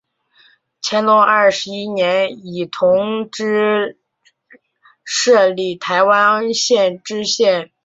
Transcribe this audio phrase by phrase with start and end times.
[0.81, 3.99] 乾隆二十一年以同知
[5.03, 7.69] 摄理台湾县知县。